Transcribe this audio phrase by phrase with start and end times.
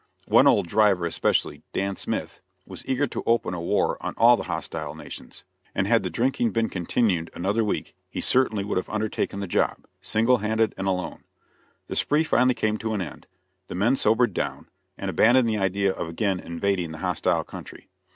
[0.27, 4.45] One old driver especially, Dan Smith, was eager to open a war on all the
[4.49, 5.43] hostile nations,
[5.75, 9.85] and had the drinking been continued another week he certainly would have undertaken the job,
[10.01, 11.23] single handed and alone.
[11.85, 13.27] The spree finally came to an end;
[13.67, 17.87] the men sobered down and abandoned the idea of again invading the hostile country.